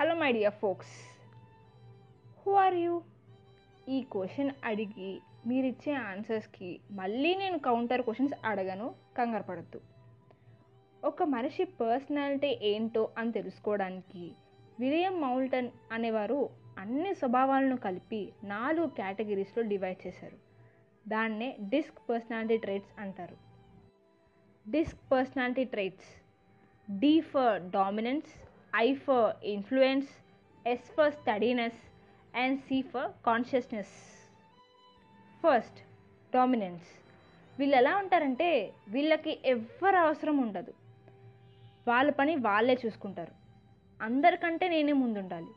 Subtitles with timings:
[0.00, 0.92] Hello my dear folks.
[2.42, 3.02] Who are you
[3.88, 9.80] ఈ question అడిగి మీరు ఇచ్చే ఆన్సర్స్కి మళ్ళీ నేను కౌంటర్ క్వశ్చన్స్ అడగను కంగారు పడద్దు.
[11.04, 14.32] ఒక మనిషి పర్సనాలిటీ ఏంటో అని తెలుసుకోవడానికి
[14.80, 20.38] విలియం మౌల్టన్ అనేవారు అన్ని స్వభావాలను కలిపి నాలుగు కేటగిరీస్లో డివైడ్ చేశారు.
[21.08, 23.36] దాన్నే డిస్క్ పర్సనాలిటీ ట్రైట్స్ అంటారు.
[24.70, 26.10] DISC personality traits
[27.00, 30.08] D for dominance I for influence
[30.68, 31.78] S for steadiness
[32.36, 33.88] and C for conscientiousness.
[35.42, 35.80] First
[36.34, 36.84] dominance.
[37.58, 40.74] వీళ్ళు ఎలా ఉంటారంటే వీళ్ళకి ఎవ్వరు అవసరం ఉండదు.
[41.88, 43.32] వాళ్ళ పని వాళ్ళే చూసుకుంటారు.
[44.02, 45.50] అందరికంటే నేనే ముందుండాలి.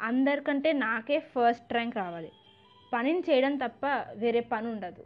[0.00, 2.32] అందరికంటే నాకే ఫస్ట్ ర్యాంక్ రావాలి.
[2.92, 5.04] పనిని చేయడం తప్ప వేరే పని ఉండదు.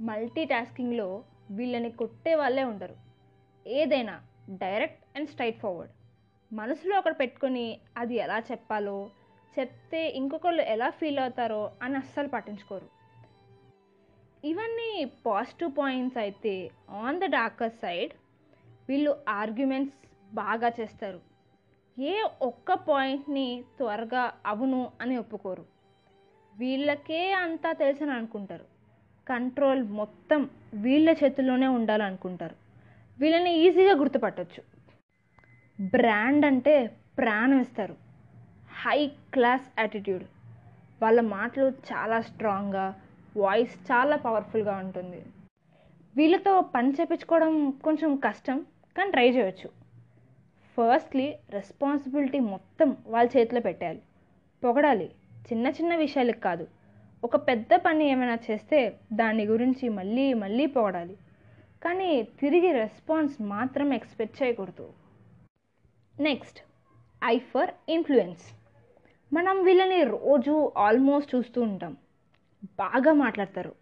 [0.00, 2.96] మల్టీ టాస్కింగ్లో వీళ్ళని కొట్టే వాళ్ళే ఉండరు.
[3.66, 5.92] ఏదైనా డైరెక్ట్ అండ్ స్ట్రైట్ ఫార్వర్డ్.
[6.52, 9.10] మనసులో ఒకటి పెట్టుకొని అది ఎలా చెప్పాలో
[9.58, 12.88] చెప్తే ఇంకొకళ్ళు ఎలా ఫీల్ అవుతారో అని అస్సలు పట్టించుకోరు.
[14.44, 18.12] ఇవన్నీ పాజిటివ్ పాయింట్స్ అయితే ఆన్ ద డార్కర్ సైడ్
[18.88, 19.98] వీళ్ళు ఆర్గ్యుమెంట్స్
[20.34, 21.20] బాగా చేస్తారు.
[21.98, 25.64] ఏ ఒక్క పాయింట్ని త్వరగా అవును అని ఒప్పుకోరు.
[26.58, 28.66] వీళ్ళకే అంతా తెలుసని అనుకుంటారు.
[29.28, 32.56] కంట్రోల్ మొత్తం వీళ్ళ చేతుల్లోనే ఉండాలనుకుంటారు.
[33.20, 34.62] వీళ్ళని ఈజీగా గుర్తుపట్టచ్చు.
[35.82, 37.96] బ్రాండ్ అంటే ప్రాణం ఇస్తారు.
[38.72, 40.24] High class attitude.
[41.02, 43.00] వాళ్ళ మాటలు చాలా స్ట్రాంగ్గా
[43.36, 45.22] వాయిస్ చాలా పవర్ఫుల్గా ఉంటుంది.
[46.16, 48.66] వీళ్ళతో పని చేపించుకోవడం కొంచెం కష్టం
[48.96, 49.70] కానీ ట్రై చేయొచ్చు.
[50.76, 54.02] ఫస్ట్లీ రెస్పాన్సిబిలిటీ మొత్తం వాళ్ళ చేతిలో పెట్టాలి.
[54.64, 55.10] పొగడాలి.
[55.52, 56.66] చిన్న చిన్న విషయాలకు కాదు.
[57.24, 61.16] ఒక పెద్ద పని ఏమైనా చేస్తే దాని గురించి మళ్ళీ మళ్ళీ పొగడాలి.
[61.84, 65.01] కానీ తిరిగి రెస్పాన్స్ మాత్రం ఎక్స్పెక్ట్ చేయకూడదు.
[66.20, 66.58] నెక్స్ట్
[67.24, 68.42] ఐ ఫర్ ఇన్ఫ్లుయెన్స్
[69.32, 71.96] మనం వీళ్ళని రోజు ఆల్మోస్ట్ చూస్తూ ఉంటాం.
[72.78, 73.72] బాగా మాట్లాడతారు.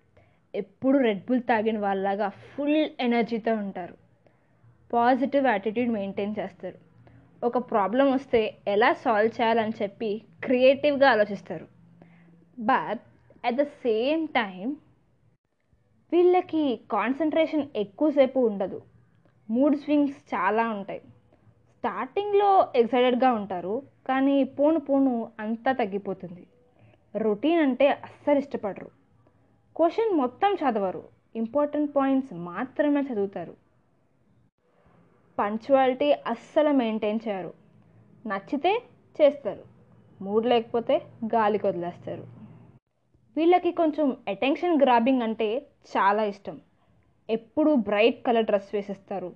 [0.54, 3.94] ఎప్పుడు రెడ్ బుల్ తాగిన వాళ్ళలాగా ఫుల్ ఎనర్జీతో ఉంటారు.
[4.92, 6.78] పాజిటివ్ యాటిట్యూడ్ మెయింటైన్ చేస్తారు.
[7.44, 11.66] ఒక ప్రాబ్లం వస్తే ఎలా సాల్వ్ చేయాలని చెప్పి క్రియేటివ్గా ఆలోచిస్తారు.
[12.58, 13.02] But
[13.44, 14.76] at the same time
[16.12, 18.82] వీళ్ళకి కాన్సన్ట్రేషన్ ఎక్కువసేపు ఉండదు.
[19.50, 21.02] మూడ్ స్వింగ్స్ చాలా ఉంటాయి.
[21.80, 26.46] స్టార్టింగ్లో ఎక్సైటెడ్గా ఉంటారు కానీ పోను పోను అంతా తగ్గిపోతుంది.
[27.16, 28.90] రొటీన్ అంటే అస్సలు ఇష్టపడరు.
[29.76, 31.02] క్వశ్చన్ మొత్తం చదవరు.
[31.36, 33.54] ఇంపార్టెంట్ పాయింట్స్ మాత్రమే చదువుతారు.
[35.38, 37.52] పంచువాలిటీ అస్సలు మెయింటైన్ చేయరు.
[38.26, 38.82] నచ్చితే
[39.22, 39.64] చేస్తారు.
[40.22, 42.26] మూడ్ లేకపోతే గాలికి వదిలేస్తారు
[43.36, 46.60] వీళ్ళకి కొంచెం అటెన్షన్ గ్రాబింగ్ అంటే చాలా ఇష్టం.
[47.30, 49.32] ఎప్పుడూ బ్రైట్ కలర్ డ్రెస్ వేసేస్తారు.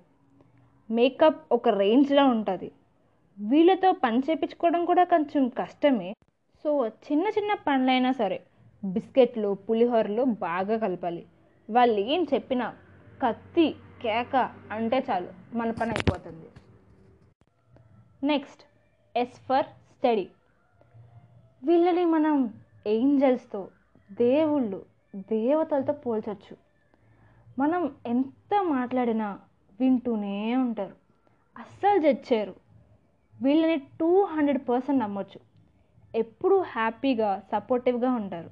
[0.91, 2.71] మేకప్ ఒక రేంజ్లో ఉంటుంది.
[3.39, 6.15] వీళ్ళతో పని చేయించుకోవడం కూడా కొంచెం కష్టమే.
[6.63, 8.43] సో చిన్న చిన్న పనులైనా సరే
[8.85, 11.25] బిస్కెట్లు పులిహోరలు బాగా కలపాలి.
[11.69, 12.75] వాళ్ళు ఏం చెప్పినా
[13.23, 16.47] కత్తి కేక అంటే చాలు మన పని అయిపోతుంది.
[18.23, 18.63] నెక్స్ట్
[19.17, 20.27] ఎస్ ఫర్ స్టడీ
[21.63, 22.53] వీళ్ళని మనం
[22.87, 23.67] ఏంజల్స్తో
[24.11, 24.85] దేవుళ్ళు
[25.15, 26.57] దేవతలతో పోల్చొచ్చు.
[27.59, 29.39] మనం ఎంత మాట్లాడినా
[29.79, 30.95] వింటూనే ఉంటారు.
[31.55, 32.53] అస్సలు జడ్చారు.
[33.41, 35.39] వీళ్ళని టూ హండ్రెడ్ పర్సెంట్ నమ్మొచ్చు.
[36.15, 38.49] ఎప్పుడూ హ్యాపీగా సపోర్టివ్గా ఉంటారు.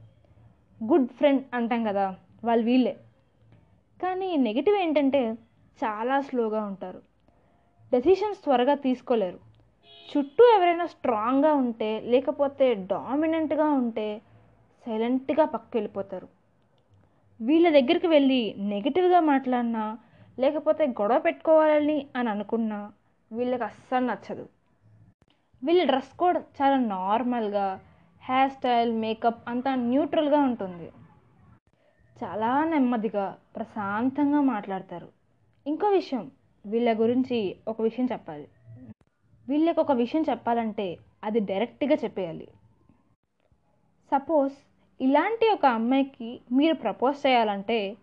[0.82, 2.06] గుడ్ ఫ్రెండ్ అంటాం కదా
[2.44, 2.94] వాళ్ళు వీళ్ళే.
[4.00, 5.22] కానీ నెగిటివ్ ఏంటంటే
[5.80, 7.02] చాలా స్లోగా ఉంటారు.
[7.92, 9.40] డెసిషన్స్ త్వరగా తీసుకోలేరు.
[10.10, 14.08] చుట్టూ ఎవరైనా స్ట్రాంగ్గా ఉంటే లేకపోతే డామినెంట్గా ఉంటే
[14.86, 16.28] సైలెంట్గా పక్కకు వెళ్ళిపోతారు
[17.40, 19.84] వీళ్ళ దగ్గరికి వెళ్ళి నెగిటివ్గా మాట్లాడినా
[20.40, 22.94] లేకపోతే గొడవ పెట్టుకోవాలని అని అనుకున్నా
[23.32, 24.50] వీళ్ళకి అస్సలు నచ్చదు.
[25.64, 27.80] వీళ్ళ డ్రెస్ కోడ్ చాలా నార్మల్గా
[28.24, 30.92] హెయిర్ స్టైల్ మేకప్ అంతా న్యూట్రల్గా ఉంటుంది.
[32.24, 35.08] చాలా నెమ్మదిగా ప్రశాంతంగా మాట్లాడతారు.
[35.68, 36.32] ఇంకో విషయం
[36.66, 38.48] వీళ్ళ గురించి ఒక విషయం చెప్పాలి.
[39.50, 42.48] వీళ్ళకి ఒక విషయం చెప్పాలంటే అది డైరెక్ట్గా చెప్పేయాలి.
[44.12, 44.54] సపోజ్
[45.02, 47.98] ఇలాంటి ఒక అమ్మాయికి మీరు ప్రపోజ్ చేయాలంటే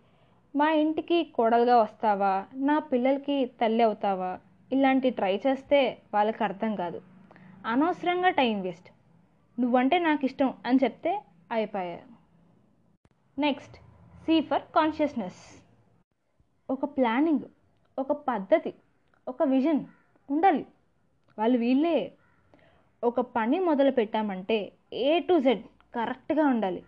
[0.55, 2.45] మా ఇంటికి కోడలుగా వస్తావా?
[2.55, 4.39] నా పిల్లలకి తల్లి అవుతావా?
[4.71, 7.01] ఇలాంటి ట్రై చేస్తే వాళ్ళకి అర్థం కాదు.
[7.65, 8.89] అనవసరంగా టైం వేస్ట్.
[9.59, 11.21] నువ్వంటే నాకు ఇష్టం అని చెప్తే
[11.51, 11.99] అయిపోయా.
[13.39, 13.77] Next
[14.23, 15.41] C for consciousness.
[16.69, 17.39] ఒక ప్లానింగ్
[17.99, 18.73] ఒక పద్ధతి
[19.27, 19.85] ఒక విజన్
[20.31, 20.65] ఉండాలి.
[21.37, 22.11] వాళ్ళు వీళ్ళే.
[23.03, 25.63] ఒక పని మొదలు పెట్టామంటే ఏ టు జెడ్
[25.95, 26.83] కరెక్ట్గా ఉండాలి.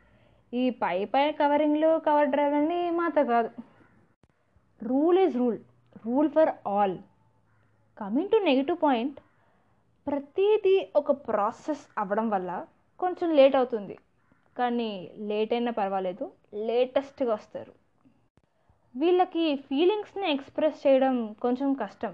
[0.53, 3.49] ఈ పై పై కవరింగ్లు కవర్ డ్రైవ్లన్నీ మాత కాదు.
[4.81, 5.57] Rule is rule
[6.05, 6.97] rule for all
[7.97, 9.19] coming to negative point
[10.07, 12.65] ప్రతిదీ ఒక ప్రాసెస్ అవ్వడం వల్ల
[12.99, 13.95] కొంచెం లేట్ అవుతుంది.
[14.57, 17.73] కానీ లేట్ అయినా పర్వాలేదు లేటెస్ట్గా వస్తారు.
[18.95, 22.13] వీళ్ళకి ఫీలింగ్స్ని ఎక్స్ప్రెస్ చేయడం కొంచెం కష్టం.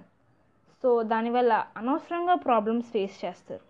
[0.83, 3.63] సో దానివల్ల అనవసరంగా ప్రాబ్లమ్స్ ఫేస్ చేస్తారు.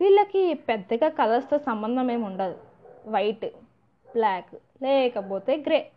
[0.00, 2.69] వీళ్ళకి పెద్దగా కలర్స్తో సంబంధం ఏమి ఉండదు.
[3.06, 3.46] వైట్
[4.12, 5.90] బ్లాక్ లేకపోతే గ్రే.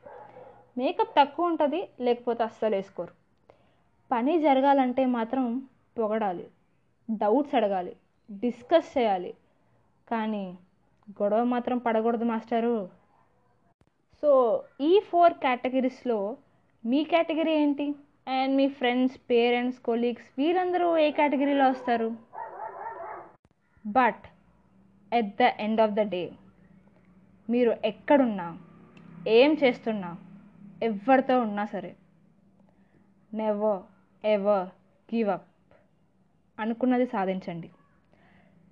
[0.77, 3.13] మేకప్ తక్కువ ఉంటుంది లేకపోతే అస్సలు వేసుకోరు.
[4.11, 5.67] పని జరగాలంటే మాత్రం
[5.99, 6.47] పొగడాలి
[7.09, 7.95] డౌట్స్ అడగాలి
[8.31, 9.33] డిస్కస్ చేయాలి.
[10.11, 10.57] కానీ
[11.11, 12.89] గొడవ మాత్రం పడకూడదు మాస్టరు.
[14.21, 16.37] సో ఈ ఫోర్ కేటగిరీస్లో
[16.85, 17.95] మీ కేటగిరీ ఏంటి?
[18.27, 22.15] అండ్ మీ ఫ్రెండ్స్ పేరెంట్స్ కొలీగ్స్ వీరందరూ ఏ కేటగిరీలో వస్తారు?
[23.87, 24.23] But
[25.13, 26.31] at the end of the day
[27.49, 28.47] మీరు ఎక్కడున్నా
[29.39, 30.09] ఏం చేస్తున్నా
[30.87, 31.91] ఎవరితో ఉన్నా సరే
[33.31, 33.81] నెవర్
[34.23, 34.67] ఎవర్
[35.09, 35.47] గివ్ అప్
[36.57, 37.69] అనుకున్నది సాధించండి.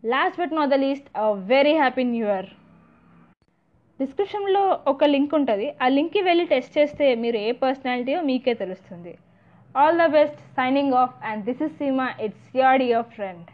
[0.04, 1.08] Last but not the least
[1.54, 2.50] very happy new year
[4.00, 5.68] డిస్క్రిప్షన్లో ఒక లింక్ ఉంటుంది.
[5.84, 9.14] ఆ లింక్కి వెళ్ళి టెస్ట్ చేస్తే మీరు ఏ పర్సనాలిటీయో మీకే తెలుస్తుంది.
[9.76, 13.50] All the best signing off and this is Seema it's your dear friend